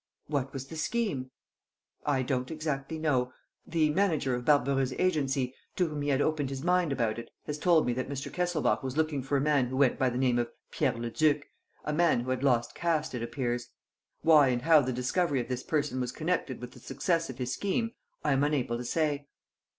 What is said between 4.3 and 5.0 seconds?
of Barbareux's